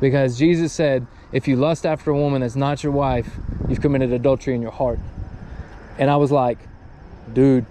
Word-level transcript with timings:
Because 0.00 0.38
Jesus 0.38 0.72
said, 0.72 1.06
if 1.32 1.48
you 1.48 1.56
lust 1.56 1.84
after 1.84 2.10
a 2.10 2.16
woman 2.16 2.40
that's 2.40 2.56
not 2.56 2.82
your 2.82 2.92
wife, 2.92 3.28
you've 3.68 3.80
committed 3.80 4.12
adultery 4.12 4.54
in 4.54 4.62
your 4.62 4.70
heart. 4.70 4.98
And 5.98 6.10
I 6.10 6.16
was 6.16 6.30
like, 6.30 6.58
dude, 7.32 7.66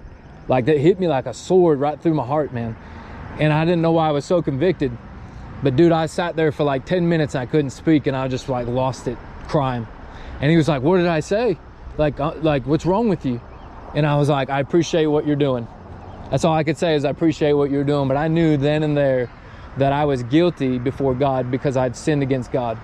like 0.48 0.66
that 0.66 0.78
hit 0.78 1.00
me 1.00 1.08
like 1.08 1.26
a 1.26 1.34
sword 1.34 1.80
right 1.80 2.00
through 2.00 2.14
my 2.14 2.26
heart, 2.26 2.54
man. 2.54 2.76
And 3.40 3.54
I 3.54 3.66
didn't 3.66 3.82
know 3.82 3.94
why 3.94 4.10
I 4.10 4.12
was 4.12 4.26
so 4.26 4.42
convicted. 4.42 4.92
But 5.64 5.76
dude, 5.76 5.92
I 5.92 6.06
sat 6.06 6.36
there 6.36 6.52
for 6.52 6.64
like 6.64 6.86
10 6.86 7.08
minutes 7.10 7.36
I 7.36 7.46
couldn't 7.46 7.72
speak 7.72 8.08
and 8.08 8.16
I 8.16 8.28
just 8.28 8.50
like 8.50 8.68
lost 8.68 9.08
it 9.08 9.18
crying. 9.48 9.88
And 10.40 10.52
he 10.52 10.58
was 10.58 10.68
like, 10.68 10.84
what 10.84 10.98
did 10.98 11.08
I 11.08 11.22
say? 11.22 11.58
Like, 11.98 12.20
uh, 12.20 12.36
like 12.42 12.66
what's 12.66 12.86
wrong 12.86 13.10
with 13.10 13.26
you? 13.26 13.42
And 13.96 14.06
I 14.06 14.18
was 14.18 14.30
like, 14.30 14.50
I 14.50 14.60
appreciate 14.60 15.08
what 15.08 15.26
you're 15.26 15.36
doing. 15.36 15.68
That's 16.30 16.46
all 16.46 16.54
I 16.54 16.64
could 16.64 16.78
say 16.78 16.96
is 16.96 17.06
I 17.06 17.10
appreciate 17.10 17.54
what 17.54 17.72
you're 17.72 17.86
doing. 17.86 18.08
But 18.08 18.18
I 18.18 18.28
knew 18.28 18.58
then 18.58 18.84
and 18.84 18.96
there 18.96 19.30
that 19.78 19.94
I 19.94 20.06
was 20.06 20.24
guilty 20.24 20.80
before 20.80 21.14
God 21.14 21.52
because 21.52 21.78
I'd 21.78 21.96
sinned 21.96 22.24
against 22.24 22.52
God. 22.52 22.78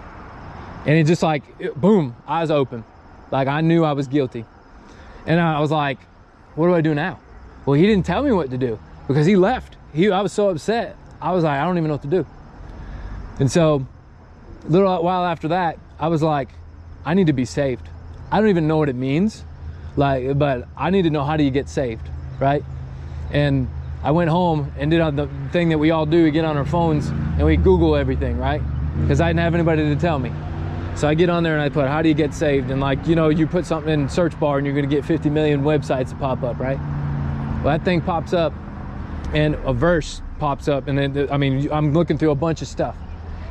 And 0.86 0.96
it 0.96 1.05
just 1.05 1.23
like, 1.23 1.44
boom, 1.76 2.16
eyes 2.27 2.52
open. 2.52 2.84
Like 3.31 3.48
I 3.48 3.62
knew 3.62 3.84
I 3.84 3.94
was 3.94 4.08
guilty. 4.08 4.45
And 5.26 5.40
I 5.40 5.59
was 5.59 5.72
like, 5.72 6.00
what 6.55 6.67
do 6.67 6.76
I 6.76 6.81
do 6.81 6.94
now? 6.94 7.20
Well, 7.66 7.73
he 7.73 7.88
didn't 7.88 8.05
tell 8.05 8.22
me 8.22 8.31
what 8.31 8.52
to 8.52 8.58
do 8.58 8.80
because 9.08 9.26
he 9.26 9.36
left. 9.36 9.77
He, 9.94 10.12
I 10.12 10.22
was 10.22 10.34
so 10.34 10.50
upset. 10.50 10.98
I 11.22 11.31
was 11.31 11.44
like, 11.44 11.59
I 11.59 11.64
don't 11.64 11.77
even 11.77 11.88
know 11.88 11.94
what 11.95 12.02
to 12.03 12.08
do. 12.08 12.26
And 13.39 13.52
so 13.52 13.86
a 14.66 14.70
little 14.70 15.03
while 15.03 15.25
after 15.25 15.50
that, 15.50 15.80
I 16.00 16.08
was 16.09 16.22
like, 16.22 16.50
I 17.05 17.14
need 17.14 17.28
to 17.28 17.34
be 17.34 17.45
saved. 17.45 17.89
I 18.31 18.39
don't 18.39 18.50
even 18.50 18.67
know 18.67 18.78
what 18.78 18.89
it 18.89 18.95
means. 18.95 19.44
Like, 19.95 20.38
but 20.38 20.67
I 20.75 20.89
need 20.89 21.03
to 21.03 21.09
know 21.09 21.23
how 21.23 21.38
do 21.38 21.44
you 21.44 21.52
get 21.52 21.70
saved, 21.70 22.09
right? 22.39 22.64
And 23.31 23.67
I 24.03 24.12
went 24.12 24.30
home 24.30 24.71
and 24.77 24.91
did 24.91 24.99
the 25.16 25.30
thing 25.52 25.70
that 25.70 25.77
we 25.77 25.91
all 25.91 26.05
do. 26.05 26.23
We 26.23 26.31
get 26.31 26.44
on 26.44 26.57
our 26.57 26.66
phones 26.66 27.07
and 27.07 27.45
we 27.45 27.55
Google 27.55 27.95
everything, 27.95 28.38
right? 28.38 28.61
Because 29.02 29.21
I 29.21 29.30
didn't 29.30 29.39
have 29.39 29.55
anybody 29.55 29.84
to 29.84 29.95
tell 29.95 30.20
me. 30.20 30.31
So 30.95 31.07
I 31.07 31.13
get 31.13 31.30
on 31.30 31.41
there 31.41 31.53
and 31.53 31.61
I 31.61 31.70
put, 31.70 31.88
how 31.88 32.02
do 32.02 32.09
you 32.09 32.13
get 32.13 32.34
saved? 32.34 32.70
And 32.70 32.81
like, 32.81 33.08
you 33.08 33.16
know, 33.16 33.30
you 33.30 33.47
put 33.47 33.66
something 33.66 33.91
in 33.91 34.09
search 34.09 34.38
bar 34.39 34.58
and 34.58 34.67
you're 34.67 34.75
going 34.75 34.88
to 34.88 34.94
get 34.94 35.05
50 35.05 35.30
million 35.30 35.63
websites 35.63 36.09
to 36.09 36.16
pop 36.16 36.44
up, 36.44 36.59
right? 36.59 36.78
Well, 37.63 37.78
that 37.78 37.86
thing 37.86 38.02
pops 38.02 38.33
up 38.33 38.53
and 39.33 39.55
a 39.55 39.73
verse 39.73 40.22
pops 40.38 40.67
up. 40.67 40.88
And 40.88 40.97
then, 40.97 41.31
I 41.31 41.38
mean, 41.38 41.72
I'm 41.72 41.94
looking 41.94 42.17
through 42.17 42.31
a 42.31 42.35
bunch 42.35 42.61
of 42.61 42.67
stuff. 42.67 42.95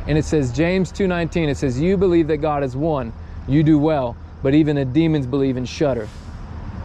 And 0.06 0.18
it 0.18 0.24
says, 0.24 0.52
James 0.52 0.92
2.19, 0.92 1.48
it 1.48 1.56
says, 1.56 1.80
you 1.80 1.96
believe 1.96 2.28
that 2.28 2.38
God 2.38 2.62
is 2.62 2.76
one. 2.76 3.12
You 3.48 3.62
do 3.62 3.78
well, 3.78 4.16
but 4.42 4.54
even 4.54 4.76
the 4.76 4.84
demons 4.84 5.26
believe 5.26 5.56
and 5.56 5.68
shudder. 5.68 6.08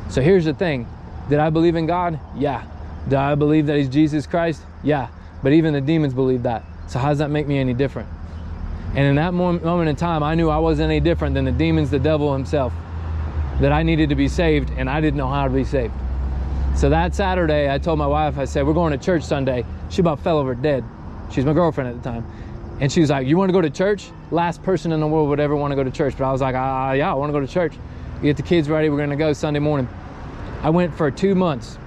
So 0.09 0.21
here's 0.21 0.45
the 0.45 0.53
thing. 0.53 0.87
Did 1.29 1.39
I 1.39 1.49
believe 1.49 1.75
in 1.75 1.85
God? 1.85 2.19
Yeah. 2.35 2.65
Do 3.09 3.15
I 3.15 3.35
believe 3.35 3.67
that 3.67 3.77
he's 3.77 3.89
Jesus 3.89 4.27
Christ? 4.27 4.61
Yeah. 4.83 5.07
But 5.43 5.53
even 5.53 5.73
the 5.73 5.81
demons 5.81 6.13
believe 6.13 6.43
that. 6.43 6.63
So 6.87 6.99
how 6.99 7.09
does 7.09 7.19
that 7.19 7.29
make 7.29 7.47
me 7.47 7.57
any 7.57 7.73
different? 7.73 8.09
And 8.95 9.05
in 9.05 9.15
that 9.15 9.33
moment 9.33 9.89
in 9.89 9.95
time, 9.95 10.23
I 10.23 10.35
knew 10.35 10.49
I 10.49 10.57
wasn't 10.57 10.89
any 10.89 10.99
different 10.99 11.35
than 11.35 11.45
the 11.45 11.51
demons, 11.51 11.89
the 11.89 11.99
devil 11.99 12.33
himself. 12.33 12.73
That 13.61 13.71
I 13.71 13.83
needed 13.83 14.09
to 14.09 14.15
be 14.15 14.27
saved 14.27 14.71
and 14.77 14.89
I 14.89 15.01
didn't 15.01 15.17
know 15.17 15.27
how 15.27 15.47
to 15.47 15.53
be 15.53 15.63
saved. 15.63 15.93
So 16.75 16.89
that 16.89 17.15
Saturday, 17.15 17.71
I 17.71 17.79
told 17.79 17.97
my 17.97 18.07
wife, 18.07 18.37
I 18.37 18.45
said, 18.45 18.65
we're 18.67 18.73
going 18.73 18.97
to 18.97 19.03
church 19.03 19.23
Sunday. 19.23 19.65
She 19.89 20.01
about 20.01 20.19
fell 20.19 20.37
over 20.37 20.53
dead. 20.53 20.83
She's 21.31 21.45
my 21.45 21.53
girlfriend 21.53 21.89
at 21.89 22.01
the 22.01 22.09
time. 22.09 22.25
And 22.79 22.91
she 22.91 23.01
was 23.01 23.09
like, 23.09 23.25
you 23.25 23.37
want 23.37 23.49
to 23.49 23.53
go 23.53 23.61
to 23.61 23.69
church? 23.69 24.11
Last 24.29 24.61
person 24.61 24.91
in 24.91 24.99
the 24.99 25.07
world 25.07 25.29
would 25.29 25.39
ever 25.39 25.55
want 25.55 25.71
to 25.71 25.75
go 25.75 25.83
to 25.83 25.91
church. 25.91 26.15
But 26.17 26.25
I 26.25 26.31
was 26.31 26.41
like, 26.41 26.55
ah, 26.55 26.91
yeah, 26.91 27.11
I 27.11 27.15
want 27.15 27.29
to 27.29 27.33
go 27.33 27.39
to 27.39 27.51
church. 27.51 27.73
Get 28.21 28.37
the 28.37 28.43
kids 28.43 28.69
ready. 28.69 28.89
We're 28.89 28.97
going 28.97 29.09
to 29.09 29.15
go 29.15 29.33
Sunday 29.33 29.59
morning. 29.59 29.89
I 30.61 30.69
went 30.69 30.93
for 30.95 31.09
two 31.09 31.33
months 31.33 31.77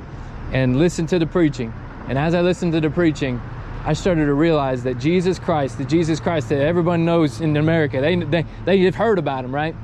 and 0.53 0.79
listened 0.79 1.09
to 1.11 1.19
the 1.19 1.27
preaching. 1.27 1.73
And 2.09 2.19
as 2.19 2.35
I 2.35 2.41
listened 2.41 2.73
to 2.73 2.81
the 2.81 2.91
preaching, 2.91 3.41
I 3.85 3.95
started 3.95 4.27
to 4.27 4.35
realize 4.35 4.83
that 4.83 4.99
Jesus 4.99 5.39
Christ, 5.39 5.79
the 5.79 5.85
Jesus 5.85 6.21
Christ 6.21 6.49
that 6.51 6.61
everyone 6.61 7.05
knows 7.05 7.41
in 7.41 7.57
America, 7.57 8.01
they, 8.01 8.17
they, 8.17 8.45
they've 8.65 8.95
heard 8.95 9.19
about 9.19 9.45
him, 9.45 9.55
right? 9.55 9.75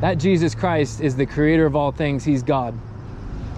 That 0.00 0.14
Jesus 0.14 0.54
Christ 0.54 1.00
is 1.00 1.14
the 1.14 1.26
creator 1.26 1.66
of 1.66 1.76
all 1.76 1.92
things. 1.92 2.24
He's 2.24 2.42
God. 2.42 2.74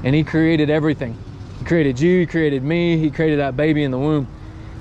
And 0.05 0.14
he 0.14 0.22
created 0.22 0.69
everything. 0.69 1.16
He 1.59 1.65
created 1.65 1.99
you, 1.99 2.21
he 2.21 2.26
created 2.26 2.62
me, 2.62 2.99
he 2.99 3.10
created 3.10 3.38
that 3.38 3.56
baby 3.56 3.84
in 3.84 3.91
the 3.91 3.99
womb. 3.99 4.28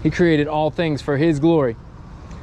He 0.04 0.12
created 0.12 0.48
all 0.48 0.70
things 0.70 1.02
for 1.02 1.18
his 1.18 1.40
glory. 1.40 1.78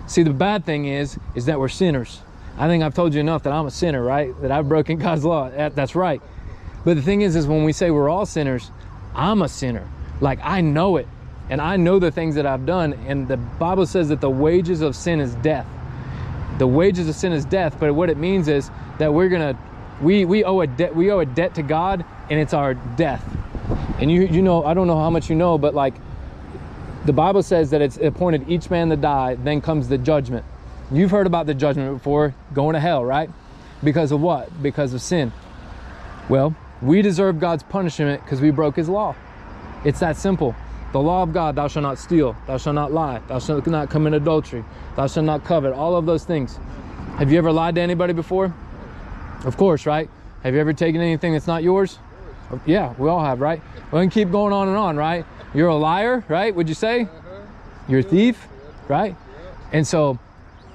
See, 0.07 0.23
the 0.23 0.33
bad 0.33 0.65
thing 0.65 0.87
is, 0.87 1.19
is 1.35 1.47
that 1.47 1.61
we're 1.61 1.69
sinners. 1.69 2.21
I 2.59 2.69
think 2.69 2.83
I've 2.83 2.95
told 2.95 3.15
you 3.15 3.21
enough 3.21 3.43
that 3.45 3.53
I'm 3.53 3.67
a 3.67 3.71
sinner, 3.71 4.03
right? 4.03 4.39
That 4.41 4.51
I've 4.51 4.69
broken 4.69 4.99
God's 5.01 5.25
law. 5.25 5.51
That's 5.51 5.95
right. 5.95 6.21
But 6.85 6.97
the 6.97 7.03
thing 7.03 7.21
is, 7.21 7.37
is 7.37 7.47
when 7.47 7.65
we 7.65 7.73
say 7.73 7.91
we're 7.91 8.09
all 8.09 8.27
sinners, 8.27 8.71
I'm 9.15 9.43
a 9.43 9.49
sinner. 9.49 9.89
Like 10.21 10.39
I 10.43 10.61
know 10.61 10.97
it. 10.97 11.09
And 11.51 11.61
I 11.61 11.77
know 11.77 11.99
the 11.99 12.11
things 12.11 12.37
that 12.37 12.47
I've 12.47 12.65
done. 12.65 12.95
And 13.07 13.29
the 13.29 13.37
Bible 13.37 13.87
says 13.87 14.09
that 14.09 14.21
the 14.21 14.31
wages 14.31 14.81
of 14.81 14.97
sin 14.97 15.21
is 15.21 15.35
death. 15.37 15.67
The 16.59 16.67
wages 16.67 17.09
of 17.09 17.15
sin 17.15 17.33
is 17.33 17.45
death. 17.45 17.77
But 17.79 17.95
what 17.95 18.09
it 18.09 18.17
means 18.17 18.49
is 18.49 18.71
that 18.99 19.13
we're 19.13 19.29
gonna 19.29 19.59
we 20.01 20.25
we 20.25 20.45
owe 20.45 20.61
a 20.61 20.67
debt 20.67 20.95
we 20.95 21.11
owe 21.11 21.21
a 21.21 21.27
debt 21.27 21.55
to 21.57 21.63
God 21.63 22.05
and 22.31 22.41
it's 22.41 22.55
our 22.55 22.75
death. 22.75 23.25
And 23.99 24.11
you 24.11 24.23
you 24.23 24.43
know, 24.43 24.65
I 24.65 24.75
don't 24.75 24.87
know 24.87 24.99
how 24.99 25.11
much 25.11 25.29
you 25.29 25.37
know, 25.37 25.59
but 25.59 25.75
like 25.75 25.95
the 27.05 27.13
Bible 27.13 27.43
says 27.43 27.71
that 27.71 27.83
it's 27.83 27.97
appointed 27.97 28.49
each 28.49 28.71
man 28.71 28.89
to 28.91 28.97
die, 28.97 29.35
then 29.35 29.61
comes 29.61 29.89
the 29.89 29.99
judgment. 29.99 30.45
You've 30.93 31.11
heard 31.11 31.27
about 31.27 31.47
the 31.47 31.55
judgment 31.55 31.93
before, 31.95 32.35
going 32.55 32.75
to 32.75 32.81
hell, 32.81 33.05
right? 33.05 33.29
Because 33.83 34.13
of 34.13 34.21
what? 34.21 34.63
Because 34.63 34.95
of 34.95 35.03
sin. 35.03 35.33
Well, 36.29 36.55
we 36.83 37.01
deserve 37.01 37.39
God's 37.39 37.63
punishment 37.63 38.23
because 38.25 38.41
we 38.41 38.51
broke 38.51 38.77
his 38.77 38.89
law. 38.89 39.15
It's 39.85 40.01
that 40.01 40.17
simple. 40.17 40.55
The 40.93 41.01
law 41.01 41.23
of 41.23 41.33
God, 41.33 41.57
thou 41.57 41.69
shalt 41.69 41.85
not 41.85 41.99
steal, 41.99 42.37
thou 42.47 42.59
shalt 42.59 42.75
not 42.75 42.93
lie, 42.93 43.23
thou 43.27 43.39
shalt 43.39 43.67
not 43.67 43.89
commit 43.89 44.13
adultery, 44.13 44.63
thou 44.95 45.07
shalt 45.07 45.25
not 45.25 45.43
covet, 45.43 45.73
all 45.73 45.97
of 45.97 46.05
those 46.05 46.25
things. 46.25 46.59
Have 47.17 47.33
you 47.33 47.39
ever 47.39 47.51
lied 47.51 47.77
to 47.77 47.81
anybody 47.81 48.13
before? 48.13 48.53
Of 49.45 49.57
course, 49.57 49.87
right? 49.87 50.11
Have 50.43 50.53
you 50.55 50.61
ever 50.61 50.75
taken 50.75 51.01
anything 51.01 51.33
that's 51.33 51.47
not 51.47 51.63
yours? 51.63 51.99
Yeah, 52.67 52.95
we 52.99 53.09
all 53.09 53.25
have, 53.25 53.41
right? 53.41 53.63
We 53.91 54.01
can 54.01 54.11
keep 54.11 54.31
going 54.31 54.53
on 54.53 54.69
and 54.69 54.77
on, 54.77 54.97
right? 54.97 55.25
You're 55.55 55.69
a 55.69 55.77
liar, 55.77 56.25
right? 56.29 56.55
Would 56.55 56.69
you 56.69 56.75
say? 56.75 57.09
You're 57.89 58.01
a 58.01 58.03
thief, 58.03 58.47
right? 58.89 59.17
And 59.73 59.87
so 59.87 60.19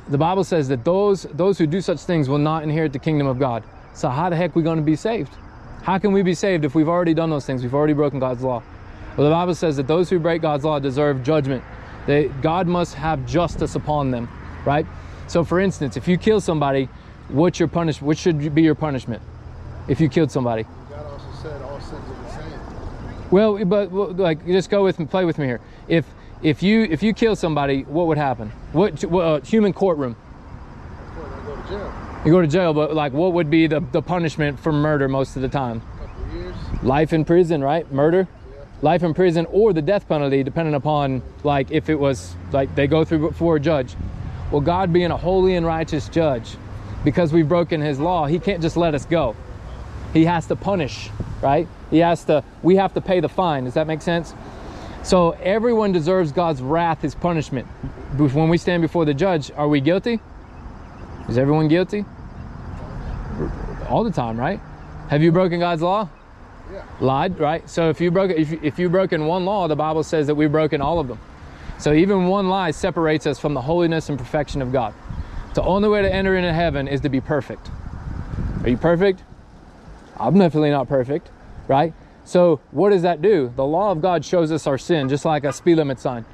the 0.07 0.17
Bible 0.17 0.43
says 0.43 0.67
that 0.69 0.83
those 0.83 1.23
those 1.33 1.57
who 1.57 1.67
do 1.67 1.81
such 1.81 1.99
things 1.99 2.27
will 2.27 2.37
not 2.39 2.63
inherit 2.63 2.93
the 2.93 2.99
kingdom 2.99 3.27
of 3.27 3.37
God. 3.37 3.63
So 3.93 4.09
how 4.09 4.29
the 4.29 4.35
heck 4.35 4.51
are 4.51 4.53
we 4.53 4.63
going 4.63 4.77
to 4.77 4.83
be 4.83 4.95
saved? 4.95 5.33
How 5.87 5.97
can 5.97 6.11
we 6.11 6.21
be 6.21 6.33
saved 6.33 6.65
if 6.65 6.75
we've 6.75 6.89
already 6.89 7.13
done 7.13 7.29
those 7.29 7.45
things? 7.45 7.63
We've 7.63 7.73
already 7.73 7.93
broken 7.93 8.19
God's 8.19 8.43
law. 8.43 8.61
Well, 9.15 9.25
the 9.25 9.33
Bible 9.33 9.55
says 9.55 9.77
that 9.77 9.87
those 9.87 10.09
who 10.09 10.19
break 10.19 10.41
God's 10.41 10.65
law 10.65 10.79
deserve 10.79 11.23
judgment. 11.23 11.63
They, 12.05 12.27
God 12.41 12.67
must 12.67 12.95
have 12.95 13.25
justice 13.25 13.73
upon 13.73 14.11
them, 14.11 14.27
right? 14.65 14.85
So 15.27 15.45
for 15.45 15.61
instance, 15.61 15.95
if 15.95 16.05
you 16.05 16.17
kill 16.17 16.41
somebody, 16.41 16.89
what's 17.29 17.57
your 17.57 17.69
punishment? 17.69 18.05
What 18.05 18.17
should 18.17 18.53
be 18.53 18.63
your 18.63 18.75
punishment 18.75 19.21
if 19.87 20.01
you 20.01 20.09
killed 20.09 20.29
somebody? 20.29 20.63
God 20.89 21.05
also 21.05 21.25
said 21.41 21.61
all 21.61 21.79
sins 21.79 22.03
are 22.05 22.21
the 22.21 22.31
same. 22.31 23.31
Well, 23.31 23.63
but 23.63 24.17
like, 24.17 24.45
just 24.45 24.69
go 24.69 24.83
with 24.83 24.99
me, 24.99 25.05
play 25.05 25.23
with 25.23 25.37
me 25.37 25.45
here. 25.45 25.61
If 25.87 26.05
if 26.43 26.61
you 26.61 26.83
if 26.83 27.01
you 27.01 27.13
kill 27.13 27.37
somebody, 27.37 27.83
what 27.83 28.07
would 28.07 28.17
happen? 28.17 28.51
What, 28.73 29.05
what 29.05 29.21
uh, 29.23 29.39
human 29.39 29.71
courtroom? 29.71 30.17
Before 31.15 31.33
I 31.33 31.45
go 31.45 31.55
to 31.55 31.69
jail. 31.69 32.06
You 32.25 32.31
go 32.31 32.41
to 32.41 32.47
jail, 32.47 32.73
but 32.73 32.93
like, 32.93 33.13
what 33.13 33.33
would 33.33 33.49
be 33.49 33.67
the 33.67 33.79
the 33.79 34.01
punishment 34.01 34.59
for 34.59 34.71
murder 34.71 35.07
most 35.07 35.35
of 35.35 35.41
the 35.41 35.47
time? 35.49 35.81
couple 35.99 36.35
years. 36.39 36.55
Life 36.83 37.13
in 37.13 37.23
prison, 37.25 37.63
right? 37.63 37.89
Murder, 37.91 38.27
Yeah. 38.51 38.63
life 38.81 39.03
in 39.03 39.13
prison, 39.13 39.45
or 39.51 39.71
the 39.73 39.81
death 39.81 40.07
penalty, 40.09 40.43
depending 40.43 40.73
upon 40.75 41.21
like 41.43 41.71
if 41.71 41.89
it 41.89 41.95
was 41.99 42.35
like 42.51 42.73
they 42.75 42.87
go 42.87 43.05
through 43.05 43.29
before 43.29 43.55
a 43.55 43.59
judge. 43.59 43.95
Well, 44.51 44.61
God 44.61 44.91
being 44.91 45.11
a 45.11 45.17
holy 45.17 45.55
and 45.55 45.65
righteous 45.65 46.09
judge, 46.09 46.57
because 47.03 47.31
we've 47.31 47.47
broken 47.47 47.81
His 47.81 47.99
law, 47.99 48.25
He 48.25 48.39
can't 48.39 48.61
just 48.61 48.77
let 48.77 48.93
us 48.95 49.05
go. 49.05 49.35
He 50.13 50.25
has 50.25 50.47
to 50.47 50.55
punish, 50.55 51.09
right? 51.41 51.67
He 51.91 51.99
has 51.99 52.23
to. 52.25 52.43
We 52.63 52.75
have 52.77 52.93
to 52.95 53.01
pay 53.01 53.19
the 53.19 53.29
fine. 53.29 53.65
Does 53.65 53.75
that 53.75 53.87
make 53.87 54.01
sense? 54.01 54.33
So 55.03 55.31
everyone 55.41 55.93
deserves 55.93 56.31
God's 56.33 56.61
wrath, 56.61 57.01
His 57.01 57.15
punishment. 57.15 57.67
When 58.17 58.49
we 58.49 58.57
stand 58.57 58.81
before 58.81 59.05
the 59.05 59.13
judge, 59.13 59.51
are 59.55 59.67
we 59.69 59.79
guilty? 59.79 60.19
Is 61.29 61.37
everyone 61.37 61.67
guilty? 61.67 62.05
All 63.89 64.03
the 64.03 64.11
time, 64.11 64.39
right? 64.39 64.59
Have 65.09 65.21
you 65.21 65.31
broken 65.31 65.59
God's 65.59 65.81
law? 65.81 66.09
Yeah. 66.71 66.83
Lied, 66.99 67.39
right? 67.39 67.69
So 67.69 67.89
if 67.89 68.01
you 68.01 68.11
broke 68.11 68.31
if 68.31 68.51
you, 68.51 68.59
if 68.61 68.79
you've 68.79 68.91
broken 68.91 69.25
one 69.25 69.45
law, 69.45 69.67
the 69.67 69.75
Bible 69.75 70.03
says 70.03 70.27
that 70.27 70.35
we've 70.35 70.51
broken 70.51 70.81
all 70.81 70.99
of 70.99 71.07
them. 71.07 71.19
So 71.79 71.93
even 71.93 72.27
one 72.27 72.49
lie 72.49 72.71
separates 72.71 73.27
us 73.27 73.39
from 73.39 73.53
the 73.53 73.61
holiness 73.61 74.09
and 74.09 74.17
perfection 74.17 74.61
of 74.61 74.71
God. 74.71 74.93
The 75.53 75.63
only 75.63 75.89
way 75.89 76.01
to 76.01 76.13
enter 76.13 76.35
into 76.35 76.51
heaven 76.53 76.87
is 76.87 77.01
to 77.01 77.09
be 77.09 77.21
perfect. 77.21 77.69
Are 78.63 78.69
you 78.69 78.77
perfect? 78.77 79.23
I'm 80.17 80.37
definitely 80.37 80.71
not 80.71 80.87
perfect, 80.87 81.29
right? 81.67 81.93
So 82.25 82.59
what 82.71 82.89
does 82.89 83.03
that 83.03 83.21
do? 83.21 83.53
The 83.55 83.65
law 83.65 83.91
of 83.91 84.01
God 84.01 84.25
shows 84.25 84.51
us 84.51 84.67
our 84.67 84.77
sin, 84.77 85.07
just 85.07 85.23
like 85.23 85.43
a 85.43 85.53
speed 85.53 85.75
limit 85.75 85.99
sign. 85.99 86.25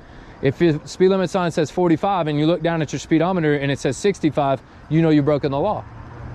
If 0.44 0.60
your 0.60 0.86
speed 0.86 1.07
limit 1.07 1.30
sign 1.30 1.51
says 1.51 1.72
45 1.72 2.28
and 2.28 2.38
you 2.38 2.45
look 2.45 2.62
down 2.62 2.81
at 2.81 2.92
your 2.92 3.00
speedometer 3.00 3.56
and 3.56 3.72
it 3.72 3.80
says 3.80 3.95
65, 3.95 4.62
you 4.90 5.01
know 5.01 5.10
you've 5.10 5.24
broken 5.24 5.51
the 5.51 5.60
law. 5.60 5.86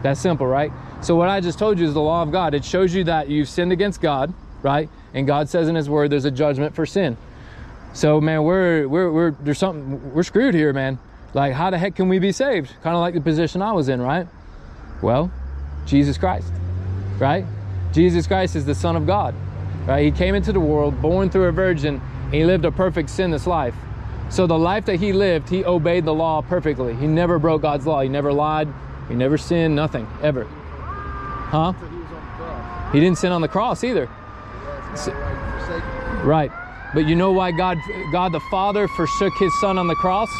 That's 0.03 0.19
simple, 0.19 0.47
right? 0.47 0.73
So 1.03 1.15
what 1.15 1.29
I 1.29 1.41
just 1.41 1.59
told 1.59 1.79
you 1.79 1.87
is 1.87 1.93
the 1.93 2.01
law 2.01 2.23
of 2.23 2.33
God. 2.33 2.55
It 2.55 2.65
shows 2.65 2.95
you 2.95 3.05
that 3.05 3.29
you've 3.29 3.51
sinned 3.51 3.71
against 3.71 4.01
God, 4.01 4.33
right? 4.63 4.89
And 5.13 5.27
God 5.27 5.51
says 5.51 5.69
in 5.69 5.75
His 5.75 5.91
Word 5.91 6.11
there's 6.11 6.25
a 6.25 6.31
judgment 6.31 6.75
for 6.75 6.87
sin. 6.87 7.19
So 7.93 8.19
man, 8.19 8.45
we're 8.45 8.89
we're 8.89 9.13
we're 9.13 9.31
there's 9.33 9.59
something 9.59 10.15
we're 10.15 10.23
screwed 10.23 10.55
here, 10.55 10.73
man. 10.73 10.99
Like, 11.35 11.53
how 11.53 11.69
the 11.69 11.77
heck 11.77 11.95
can 11.95 12.09
we 12.09 12.19
be 12.19 12.33
saved? 12.33 12.73
Kind 12.83 12.97
of 12.97 13.01
like 13.01 13.13
the 13.13 13.21
position 13.21 13.61
I 13.61 13.73
was 13.73 13.91
in, 13.91 14.01
right? 14.01 14.27
Well, 15.03 15.31
Jesus 15.85 16.17
Christ, 16.17 16.51
right? 17.19 17.45
Jesus 17.93 18.27
Christ 18.27 18.57
is 18.57 18.65
the 18.65 18.75
Son 18.75 18.97
of 18.97 19.07
God, 19.07 19.35
right? 19.87 20.05
He 20.05 20.11
came 20.11 20.35
into 20.35 20.53
the 20.53 20.61
world, 20.61 21.03
born 21.03 21.29
through 21.29 21.45
a 21.45 21.53
virgin, 21.53 22.01
he 22.31 22.45
lived 22.45 22.65
a 22.65 22.73
perfect 22.73 23.11
sinless 23.11 23.47
life. 23.47 23.75
So 24.31 24.47
the 24.47 24.59
life 24.59 24.85
that 24.87 24.97
he 24.97 25.13
lived, 25.13 25.49
he 25.49 25.65
obeyed 25.65 26.05
the 26.05 26.15
law 26.15 26.43
perfectly. 26.43 26.95
He 26.95 27.07
never 27.07 27.39
broke 27.39 27.63
God's 27.63 27.87
law. 27.87 28.01
He 28.03 28.09
never 28.09 28.33
lied. 28.33 28.69
He 29.09 29.15
never 29.15 29.39
sinned, 29.39 29.75
nothing, 29.75 30.07
ever. 30.23 30.45
Huh? 30.45 31.73
He 32.93 33.01
didn't 33.01 33.19
sin 33.19 33.33
on 33.33 33.41
the 33.41 33.49
cross 33.49 33.83
either. 33.85 34.07
Right. 36.25 36.51
But 36.95 37.07
you 37.07 37.15
know 37.15 37.33
why 37.33 37.53
God 37.53 37.79
God 38.13 38.33
the 38.33 38.41
Father 38.51 38.89
forsook 38.89 39.33
his 39.39 39.53
son 39.61 39.79
on 39.79 39.87
the 39.87 39.95
cross? 39.95 40.31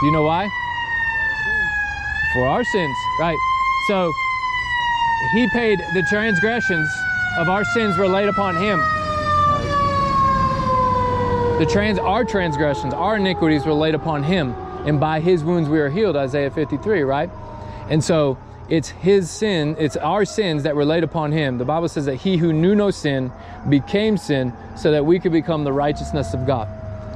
Do 0.00 0.06
you 0.06 0.12
know 0.12 0.22
why? 0.22 0.48
For 2.34 2.46
our 2.46 2.64
sins. 2.64 2.96
Right. 3.18 3.38
So 3.88 4.12
he 5.32 5.48
paid 5.50 5.78
the 5.94 6.04
transgressions 6.08 6.88
of 7.38 7.48
our 7.48 7.64
sins 7.64 7.98
were 7.98 8.08
laid 8.08 8.28
upon 8.28 8.56
him. 8.56 8.80
The 11.58 11.64
trans 11.64 11.98
our 11.98 12.22
transgressions, 12.22 12.92
our 12.92 13.16
iniquities 13.16 13.64
were 13.64 13.72
laid 13.72 13.94
upon 13.94 14.22
him, 14.22 14.52
and 14.84 15.00
by 15.00 15.20
his 15.20 15.42
wounds 15.42 15.70
we 15.70 15.78
are 15.80 15.88
healed, 15.88 16.14
Isaiah 16.14 16.50
53, 16.50 17.00
right? 17.00 17.30
And 17.88 18.04
so 18.04 18.36
it's 18.68 18.90
his 18.90 19.30
sin, 19.30 19.74
it's 19.78 19.96
our 19.96 20.26
sins 20.26 20.64
that 20.64 20.76
were 20.76 20.84
laid 20.84 21.02
upon 21.02 21.32
him. 21.32 21.56
The 21.56 21.64
Bible 21.64 21.88
says 21.88 22.04
that 22.04 22.16
he 22.16 22.36
who 22.36 22.52
knew 22.52 22.74
no 22.74 22.90
sin 22.90 23.32
became 23.70 24.18
sin 24.18 24.52
so 24.76 24.90
that 24.90 25.06
we 25.06 25.18
could 25.18 25.32
become 25.32 25.64
the 25.64 25.72
righteousness 25.72 26.34
of 26.34 26.46
God, 26.46 26.68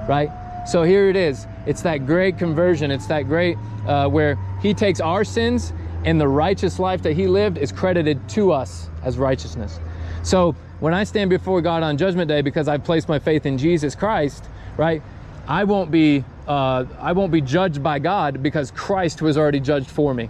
right? 0.09 0.31
So 0.67 0.85
here 0.85 1.11
it 1.11 1.17
is. 1.17 1.47
It's 1.67 1.83
that 1.83 2.07
great 2.07 2.39
conversion. 2.39 2.91
It's 2.91 3.09
that 3.09 3.25
great 3.25 3.59
uh, 3.87 4.09
where 4.09 4.39
he 4.63 4.73
takes 4.73 5.01
our 5.01 5.23
sins 5.23 5.75
and 6.07 6.19
the 6.19 6.29
righteous 6.29 6.79
life 6.79 7.03
that 7.03 7.13
he 7.13 7.27
lived 7.27 7.59
is 7.59 7.73
credited 7.73 8.27
to 8.31 8.53
us 8.53 8.89
as 9.03 9.19
righteousness. 9.19 9.79
So 10.23 10.57
when 10.81 10.95
I 10.95 11.05
stand 11.05 11.31
before 11.31 11.61
God 11.61 11.83
on 11.83 11.97
Judgment 11.97 12.29
Day 12.29 12.43
because 12.43 12.67
I've 12.67 12.85
placed 12.85 13.09
my 13.09 13.19
faith 13.19 13.47
in 13.47 13.59
Jesus 13.59 13.95
Christ, 13.95 14.45
right? 14.77 15.03
I 15.47 15.65
won't 15.65 15.91
be 15.91 16.25
uh, 16.49 16.85
I 16.99 17.13
won't 17.13 17.31
be 17.31 17.41
judged 17.41 17.83
by 17.83 17.99
God 17.99 18.43
because 18.43 18.71
Christ 18.73 19.23
was 19.23 19.39
already 19.39 19.61
judged 19.61 19.89
for 19.89 20.13
me, 20.13 20.29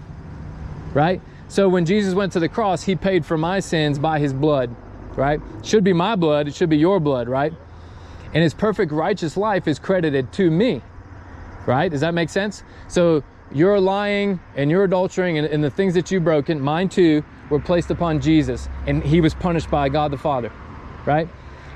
right? 0.92 1.20
So 1.48 1.68
when 1.68 1.86
Jesus 1.86 2.14
went 2.14 2.32
to 2.34 2.40
the 2.40 2.48
cross, 2.48 2.82
he 2.82 2.94
paid 2.94 3.24
for 3.24 3.38
my 3.38 3.60
sins 3.60 3.98
by 3.98 4.18
his 4.18 4.32
blood, 4.32 4.74
right? 5.16 5.40
Should 5.62 5.82
be 5.82 5.92
my 5.92 6.16
blood, 6.16 6.48
it 6.48 6.54
should 6.54 6.68
be 6.68 6.76
your 6.76 7.00
blood, 7.00 7.28
right? 7.28 7.52
And 8.34 8.42
his 8.42 8.54
perfect 8.54 8.92
righteous 8.92 9.36
life 9.36 9.66
is 9.66 9.78
credited 9.78 10.32
to 10.34 10.50
me, 10.50 10.82
right? 11.66 11.90
Does 11.90 12.02
that 12.02 12.14
make 12.14 12.28
sense? 12.28 12.62
So 12.88 13.24
you're 13.52 13.80
lying 13.80 14.40
and 14.54 14.70
your 14.70 14.86
adultering 14.86 15.38
and, 15.38 15.46
and 15.46 15.64
the 15.64 15.70
things 15.70 15.94
that 15.94 16.10
you've 16.10 16.24
broken, 16.24 16.60
mine 16.60 16.88
too, 16.88 17.24
were 17.50 17.60
placed 17.60 17.90
upon 17.90 18.20
Jesus, 18.20 18.68
and 18.86 19.02
he 19.02 19.20
was 19.20 19.34
punished 19.34 19.70
by 19.70 19.88
God 19.88 20.10
the 20.10 20.18
Father, 20.18 20.50
right? 21.04 21.28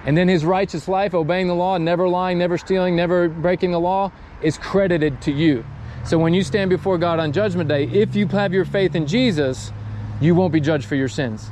And 0.06 0.17
then 0.17 0.29
his 0.29 0.44
righteous 0.44 0.88
life, 0.88 1.15
obeying 1.15 1.49
the 1.49 1.55
law, 1.55 1.76
never 1.79 2.09
lying, 2.09 2.38
never 2.38 2.56
stealing, 2.56 2.94
never 2.94 3.29
breaking 3.29 3.73
the 3.73 3.81
law, 3.81 4.12
is 4.43 4.56
credited 4.56 5.21
to 5.23 5.32
you. 5.32 5.65
So 6.05 6.19
when 6.19 6.35
you 6.35 6.43
stand 6.43 6.69
before 6.71 6.99
God 6.99 7.19
on 7.19 7.32
Judgment 7.32 7.69
Day, 7.69 7.85
if 7.85 8.15
you 8.15 8.26
have 8.29 8.53
your 8.53 8.67
faith 8.67 8.94
in 8.94 9.06
Jesus, 9.06 9.73
you 10.21 10.35
won't 10.35 10.53
be 10.53 10.61
judged 10.61 10.85
for 10.85 10.94
your 10.94 11.09
sins. 11.09 11.50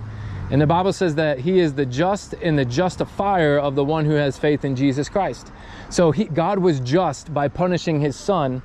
And 0.50 0.60
the 0.60 0.66
Bible 0.66 0.92
says 0.92 1.14
that 1.14 1.38
he 1.38 1.58
is 1.58 1.72
the 1.72 1.86
just 1.86 2.34
and 2.34 2.58
the 2.58 2.66
justifier 2.66 3.58
of 3.58 3.74
the 3.74 3.84
one 3.84 4.04
who 4.04 4.12
has 4.12 4.38
faith 4.38 4.66
in 4.66 4.76
Jesus 4.76 5.08
Christ. 5.08 5.50
So 5.88 6.10
he, 6.10 6.24
God 6.24 6.58
was 6.58 6.80
just 6.80 7.32
by 7.32 7.48
punishing 7.48 8.00
his 8.00 8.16
son, 8.16 8.60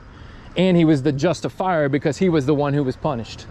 and 0.58 0.76
he 0.76 0.84
was 0.84 1.04
the 1.04 1.14
justifier 1.14 1.88
because 1.88 2.18
he 2.18 2.28
was 2.28 2.46
the 2.46 2.54
one 2.54 2.74
who 2.74 2.84
was 2.84 2.98
punished. 2.98 3.46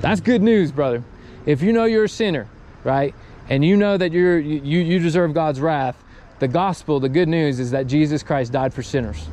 That's 0.00 0.22
good 0.22 0.40
news, 0.40 0.72
brother. 0.72 1.04
If 1.48 1.62
you 1.62 1.72
know 1.72 1.86
you're 1.86 2.04
a 2.04 2.08
sinner, 2.10 2.46
right, 2.84 3.14
and 3.48 3.64
you 3.64 3.74
know 3.78 3.96
that 3.96 4.12
you're 4.12 4.38
you, 4.38 4.80
you 4.80 4.98
deserve 4.98 5.32
God's 5.32 5.62
wrath, 5.62 5.96
the 6.40 6.46
gospel, 6.46 7.00
the 7.00 7.08
good 7.08 7.26
news 7.26 7.58
is 7.58 7.70
that 7.70 7.86
Jesus 7.86 8.22
Christ 8.22 8.52
died 8.52 8.74
for 8.74 8.82
sinners. 8.82 9.26